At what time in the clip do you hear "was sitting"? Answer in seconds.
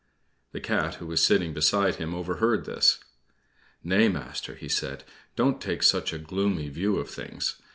1.05-1.53